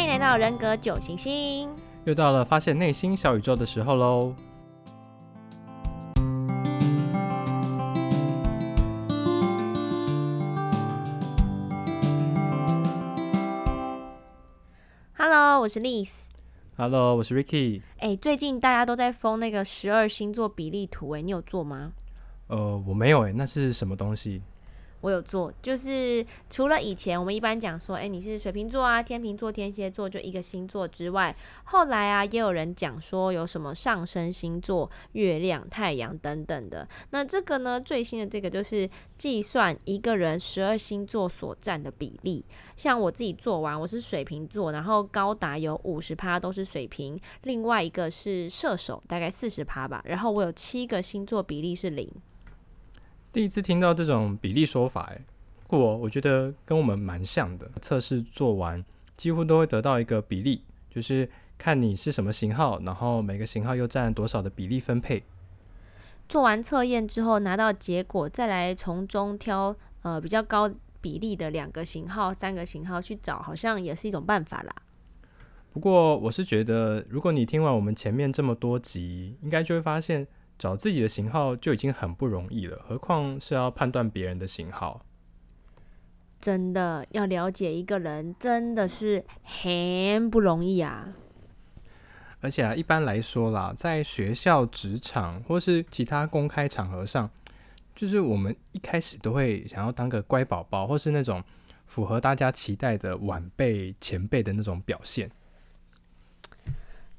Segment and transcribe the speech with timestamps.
[0.00, 1.68] 欢迎来到人格九行星，
[2.04, 4.34] 又到了发现内心小宇宙的时候喽。
[15.18, 16.28] Hello，我是 Liz。
[16.78, 17.82] Hello，我是 Ricky。
[17.98, 21.92] 哎，最近大家都在封那个十二星座比例图，哎，你有做吗？
[22.46, 24.40] 呃，我没有，哎，那是什么东西？
[25.00, 31.34] 我有做，就是除了以前我们一般讲说，诶，你是水瓶座啊、天秤座、天蝎座，就一个星座之外，
[31.64, 36.86] 后来啊，也有人讲说有什么上升星座、月亮、太阳等等的。
[37.10, 42.44] 那这个呢，最新的这个就是计算一个人十二星座所占的比例。
[42.76, 50.02] 像我自己做完，我是水瓶座，然后高达有五十趴都是水瓶，另外一个是射手，大概四十趴吧。
[50.04, 52.10] 然后我有七个星座比例是零。
[53.32, 55.20] 第一次听到这种比例说法，哎，
[55.68, 57.70] 不过我觉得跟我们蛮像的。
[57.80, 58.84] 测试做完，
[59.16, 65.22] 几乎都会得到一个比例，就是看你是什么型号，然后每个型号又占多少的比例分配。
[66.28, 70.68] 做完测验之后拿到结果，再来从中挑呃比较高
[71.00, 74.74] 比例的两个型号、三个型号去找，好像也是一种办法啦。
[75.72, 80.26] 不过我是觉得，如果你听完我们前面这么多集，应该就会发现。
[80.60, 85.00] 找自己的型号就已经很不容易了，何况是要判断别人的型号。
[86.38, 91.14] 真的要了解一个人，真的是很不容易啊！
[92.42, 97.30] 而且啊，一般来说啦，在学校、职场或是其他公开场合上，
[97.94, 101.42] 就是我们一开始都会想要当个乖宝宝，或是那种
[101.86, 105.30] 符合大家期待的晚辈、前辈的那种表现。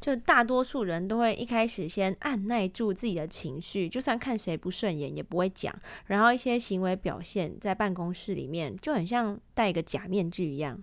[0.00, 5.74] 就大多数人都会一开始先按耐住自己的情绪，就算看谁不顺眼也不会讲。
[6.06, 10.80] 然后一些行为表现在办公室里面就很像戴一个假面具一样。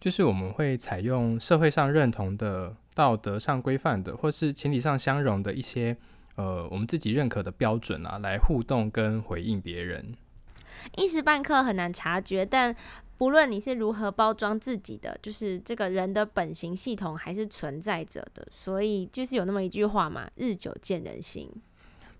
[0.00, 5.94] 就是我们会采用社会上认同的、道德上规范的，或是情理上相容的一些
[6.36, 10.14] 呃我们自己认可的标准啊，来互动跟回应别人。
[10.96, 12.74] 一时半刻很难察觉，但。
[13.22, 21.48] 无论你是如何包装自己的，就是这个人的本型系统还是存在着的，所以就是有那么一句话嘛，日久见人心。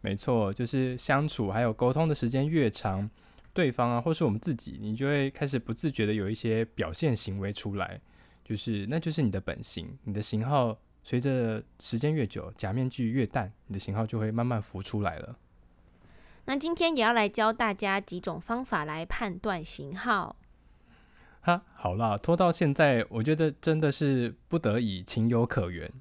[0.01, 3.11] 没错，就是相处还有沟通的时间越长，
[3.53, 8.01] 对方啊，或是我们自己，你就会开始不自觉的有一些表现行为出来，
[8.45, 15.37] 就是那就是你的本型，你的型号随着时间越久，假面具越淡，你的型号就会慢慢浮出来了。
[16.45, 20.37] 那今天也要来教大家几种方法来判断型号。
[21.43, 25.93] 哈，好啦，拖到现在，我觉得真的是不得已，情有可原。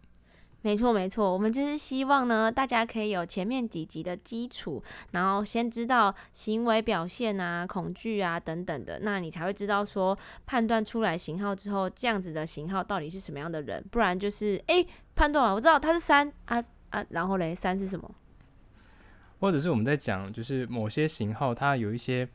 [0.61, 10.15] 没错，没错，我们就是希望呢，大家可以有前面几集的基础，然后先知道行为表现啊、恐惧啊等等的，那你才会知道说
[10.45, 13.83] 判断出来型号之后，这样子的型号到底是什么样的人。
[13.89, 14.85] 不然就是，哎，
[15.15, 18.13] 判断完我知道他是三啊啊，然后嘞，三是什么？
[19.39, 22.29] 或者是我们在讲，就是某些型号它有一些。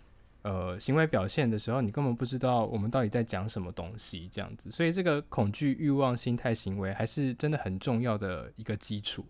[0.47, 4.71] 呃，行为表现的时候，你根本不知道我们到底在讲什么东西，这样子。
[4.71, 9.27] 所以这个恐惧、欲望、心态、行为，还是真的很重要的一个基础。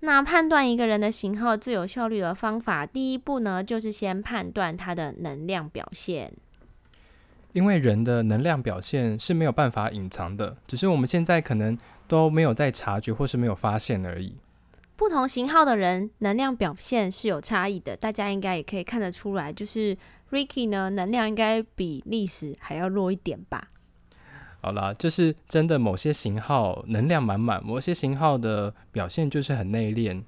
[0.00, 6.32] 那判断一个人的型号最有效率的方法，第一步呢，就是先判断他的能量表现。
[7.52, 11.78] 因为人的能量表现是没有办法隐藏的，只是我们现在可能
[12.08, 14.34] 都没有在察觉或是没有发现而已。
[14.96, 19.96] 不同型号的人能量表现是有差异的，大家应该也可以看得出来，就是。
[20.30, 23.68] Ricky 呢，能量应该比历史还要弱一点吧？
[24.60, 30.22] 好啦，就是真的，某些型号能量满满，某些型号的表现就是很内敛。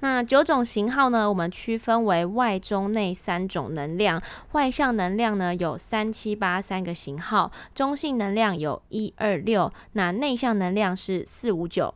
[0.00, 4.20] 那九种型号呢，我们区分为外、中、内三种能量。
[4.50, 11.94] 外向能量呢有三七八三个型号，中性能量有一二六，那内向能量是四五九。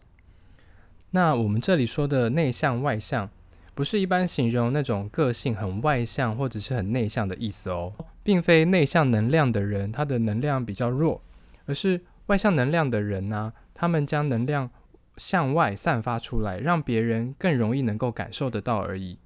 [1.11, 3.29] 那我们这里说的内向、外向。
[3.77, 7.93] 不是一般形容那种个性很外向或者是很内向的意思哦，
[8.23, 11.21] 并非内向能量的人他的能量比较弱，
[11.67, 14.71] 而是外向能量的人呢、他们将能量
[15.19, 19.19] 向外散发出来，让别人更容易能够感受得到而已。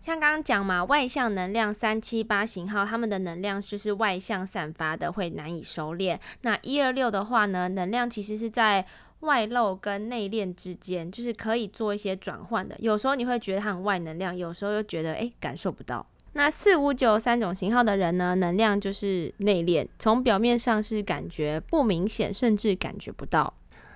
[0.00, 6.16] 像刚刚讲嘛，外向能量三七八型号，他们的能量就是外向散发的，会难以收敛。
[6.42, 8.86] 那一二六的话呢，能量其实是在。
[9.20, 12.76] 外露跟内敛之间，就是可以做一些转换的。
[12.78, 16.06] 有时候你会觉得它很外能量，有时候又觉得诶感受不到。
[16.34, 23.54] 那四五九三种型号的人呢，能量就是内敛，从表面上是感觉不明显，甚至感觉不到。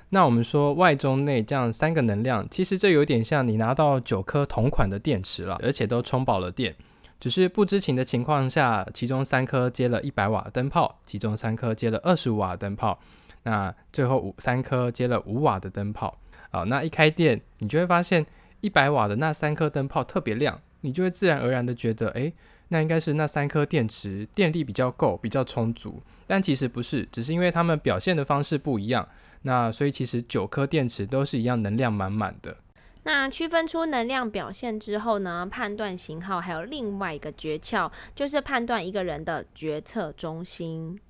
[0.09, 6.75] 那我们说外中内这样三个能量，其实这有点像你拿到九颗同款的电池了，而且都充饱了电，
[7.21, 12.99] 只是不知情的情况下，其中三颗接了一百瓦灯泡，其中三颗接了二十五瓦灯泡。
[13.45, 16.19] 那最后五三颗接了五瓦的灯泡。
[16.51, 18.25] 好，那一开店，你就会发现
[18.61, 22.33] 一百瓦的那三颗灯泡特别亮，你就会自然而然的觉得，诶，
[22.69, 26.03] 那应该是那三颗电池电力比较够，比较充足。
[26.27, 29.09] 但其实不是，只是因为它们表现的方式不一样。
[29.43, 32.57] 那所以其实九颗电池都是一样，能量满满的。
[33.05, 41.01] 那区分出能量表现之后呢，判断型号还有另外一个诀窍，就是判断一个人的决策中心。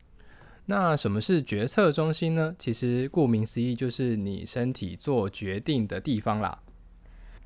[0.66, 2.54] 那什么是决策中心呢？
[2.58, 6.60] 其实顾名思义，就是你身体做决定的地方啦。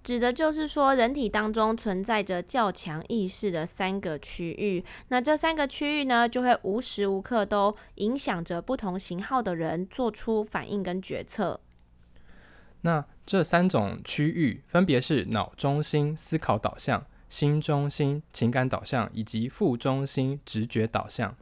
[0.04, 4.84] 指的就是说，人体当中存在着较强意识的三个区域。
[5.08, 11.60] 那这三个区域呢，就会无时无刻都影响着不同型号的人做出反应跟决策。
[12.82, 21.36] 那这三种区域分别是脑中心、思考导向、心中心、情感导向，以及腹中心、直觉导向。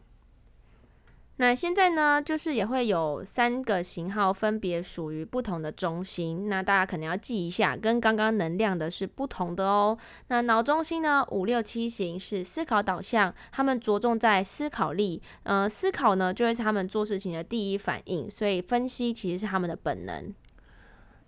[1.37, 6.49] 那现在呢，就是也会有三个型号，分别属于不同的中心。
[6.49, 9.99] 那大家可能要记一下，跟刚刚能量的是不同的哦。
[10.29, 15.21] 那脑中心呢，五六七型是思考导向，他们着重在思考力。
[15.43, 20.33] 呃，思考呢，就会是他们做事情的第一反应，所以分析其实是他们的本能。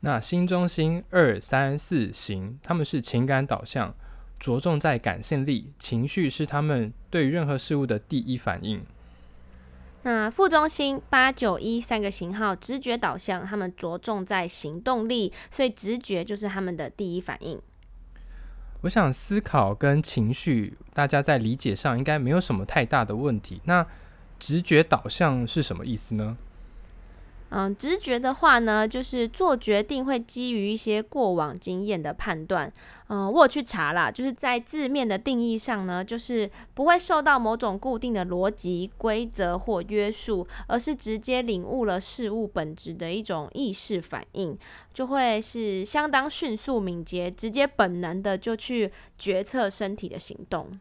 [0.00, 3.93] 那心中心二三四型，他们是情感导向，
[4.38, 8.87] 着重在感性力，情绪是他们对任何事物的第一反应。
[10.06, 17.61] 那副中心八九一三个型号，直觉导向，他们着重在行动力，所以直觉就是他们的第一反应。
[18.82, 23.61] 我想思考跟情绪，大家在理解上应该没有什么太大的问题。
[23.64, 23.85] 那
[24.38, 26.37] 直觉导向是什么意思呢？
[27.50, 32.72] 嗯，直觉的话呢，就是做决定会基于一些过往经验的判断。
[33.08, 44.58] 嗯，我有去查啦，就是在字面的定义上呢，就是不会受到某种固定的逻辑规则或约束，而是直接领悟了事物本质的一种意识反应，
[44.93, 50.76] 就会是相当迅速敏捷，直接本能的就去决策身体的行动。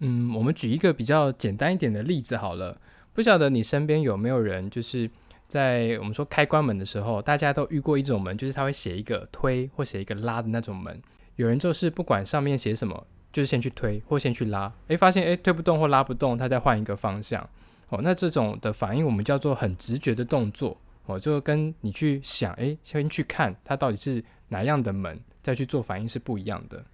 [0.00, 2.78] 嗯，我们举一个比较简单一点的例子好了。
[3.14, 5.08] 不晓得你身边有没有人，就是
[5.46, 11.00] 在我们说开关门的时候，大家都遇过一种门，就是他会写一个推或写一个拉的那种门。
[11.36, 17.48] 有人就是不管上面写什么，就是先去推或先去拉，诶，发现诶推不动或拉不动，他再换一个方向。
[17.88, 20.76] 哦，那这种的反应我们叫做很直觉的动作。
[21.06, 26.84] 哦，就跟你去想，诶，先去看它到底是哪样的门，再去做反应是不一样的。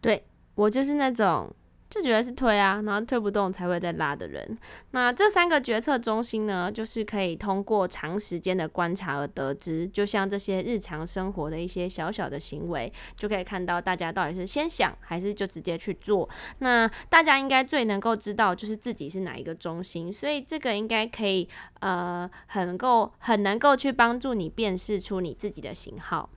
[0.00, 1.50] 对，我就是那种。
[1.90, 4.58] 就觉得是推啊，然后推不动才会再拉的人。
[4.90, 9.86] 那这三个决策中心呢，就是可以通过长时间的观察而得知。
[9.86, 16.28] 就像这些日常生活的一些小小的行为，就可以看到大家到底是先想还是就直接去做。
[16.58, 21.48] 那大家应该最能够知道就是自己是哪一个中心，所以这个应该可以
[21.78, 26.28] 呃很够很能够去帮助你辨识出你自己的型号。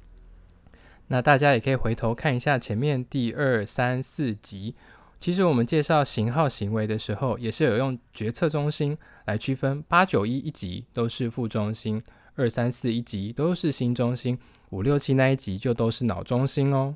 [1.07, 4.75] 那大家也可以回头看一下前面第二三四集。
[5.19, 12.01] 其实我们介绍型号行为的时候，也是有用决策中心来区分，八九一一级都是副中心，
[12.35, 14.37] 二三四一级都是心中心，
[14.69, 16.95] 五六七那一级就都是脑中心哦。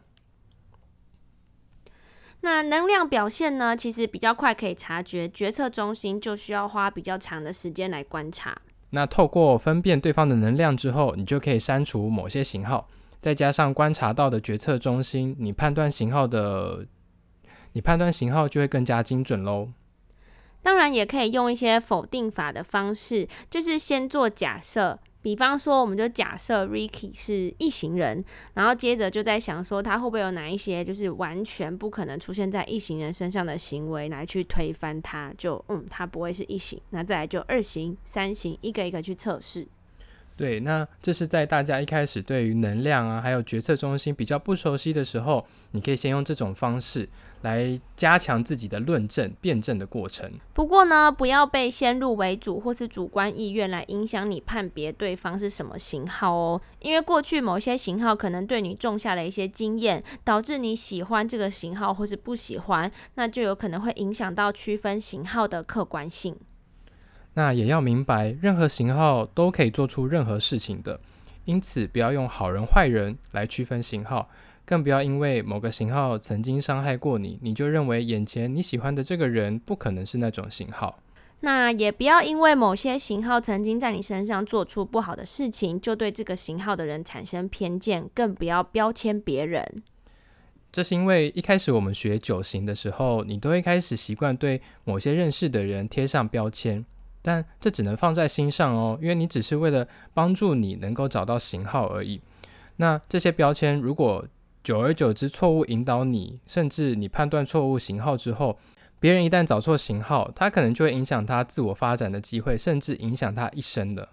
[2.41, 8.55] 那能量表现呢，其实比较快可以察觉，决策中心就需要花比较长的时间来观察。
[8.91, 12.87] 那透过分辨对方的能量之后，你就可以删除某些型号，
[13.19, 16.85] 再加上观察到的决策中心，你判断型号的。
[17.73, 19.69] 你判断型号就会更加精准喽。
[20.63, 28.23] 当然，也可以用一些否定法的方式，就是先做假设，比方说，我们就假设 Ricky 是一型人，
[28.53, 36.79] 然后接着就在想说，他会不会有哪一些就是完全不可能出现在一型人身上的行为来去推翻他，就嗯，他不会是一型。
[36.91, 39.67] 那再来就二型、三型，一个一个去测试。
[40.37, 47.07] 对，那这是在大家一开始对于能量啊，还有决策中心比较不熟悉的时候，你可以先用这种方式
[47.41, 50.31] 来加强自己的论证、辩证的过程。
[50.53, 56.59] 不过呢，不要被先入为主或是主观意愿来影响你判别对方是什么型号哦。
[56.79, 66.35] 因为过去某些型号可能对你种下了一些经验，导致你喜欢这个型号或是不喜欢，那就有可能会影响到区分型号的客观性。
[67.33, 70.99] 那也要明白，任何型号都可以做出任何事情的，
[71.45, 74.29] 因此不要用好人坏人来区分型号，
[74.65, 80.99] 更不要因为某个型号曾经伤害过你，你就认为眼前你喜欢的这个人不可能是那种型号。
[81.43, 89.81] 那也不要因为某些型号曾经在你身上做出不好的事情，就对这个型号的人产生偏见，更不要标签别人。
[90.71, 96.85] 这是因为一开始我们学九型的时候，你都会开始习惯对某些认识的人贴上标签。
[97.21, 102.21] 但这只能放在心上哦，因为你只是为了帮助你能够找到型号而已。
[102.77, 104.25] 那这些标签如果
[104.63, 108.57] 久而久之错误引导你，甚至你判断错误型号之后，
[108.99, 114.09] 别人一旦找错型号，他可能就会影响他自我发展的机会，甚至影响他一生的。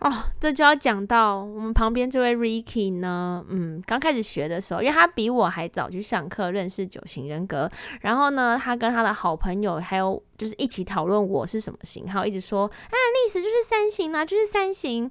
[0.00, 7.68] 哦，这就要讲到我们旁边这位 Ricky 呢，嗯，刚开始学的时候，因为他比我还早去上课，认识九型人格。
[8.02, 15.10] 然后呢，他跟他的好朋友还有就是一起讨论我是什么型号，一直说啊，历史就是三型啊，就是三型。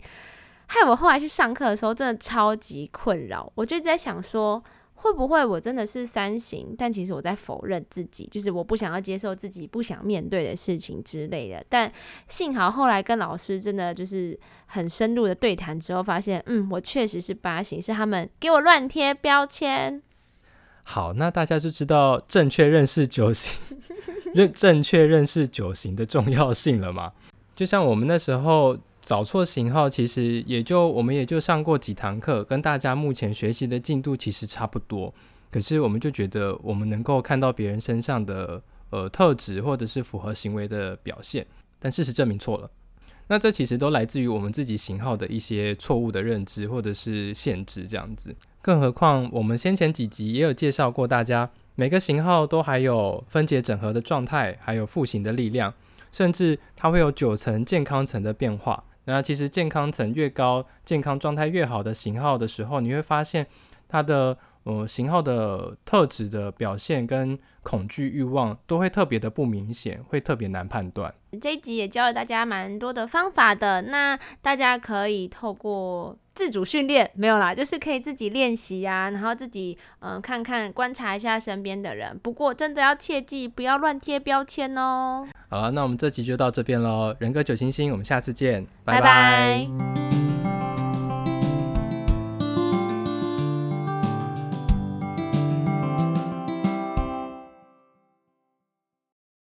[0.67, 3.51] 害我后来去上课的时候，真的超级困扰。
[3.55, 4.63] 我就一直在想说。
[5.07, 6.75] 会不会我真的是三型？
[6.77, 11.63] 但其实我在否认自己，就是我不想要接受自己不想面对的事情之类的。
[11.69, 11.91] 但
[12.27, 20.01] 幸好后来跟老师真的就是很深入的对谈之后，发现，嗯，我确实是八型，是他们给我乱贴标签。
[20.83, 23.57] 好，那大家就知道正确认识九型，
[24.33, 27.13] 认正确认识九型的重要性了嘛？
[27.55, 28.77] 就像我们那时候。
[29.07, 35.13] 找错型号，其实也就我们也就上过几堂课，跟大家目前学习的进度其实差不多。
[35.49, 41.47] 可是我们就觉得我们能够看到别人身上的呃特质，或者是符合行为的表现，
[41.79, 42.69] 但事实证明错了。
[43.29, 48.35] 那这其实都来自于我们自己型号的一些错误的认知或者是限制这样子。
[48.61, 55.73] 更何况我们先前几集也有介绍过，大家每个型号都还有分解整合的状态，还有复型的力量，
[56.11, 58.83] 甚至它会有九层健康层的变化。
[59.07, 63.47] 那其实健康层越高，健康状态越好的型号的时候，你会发现
[63.87, 71.13] 它的呃型号的特质的表现跟恐惧欲望都会特别的不明显，会特别难判断。
[71.41, 82.15] 这一集也教了大家蛮多的方法的，那大家可以透过自主训练，没有啦，就是可以自己练习呀，然后自己嗯、呃、看看观察一下身边的人。
[82.21, 85.27] 不过真的要切记，不要乱贴标签哦。
[85.49, 87.15] 好了，那我们这集就到这边喽。
[87.17, 89.01] 人格九星星，我们下次见，拜拜。
[89.01, 90.06] 拜拜。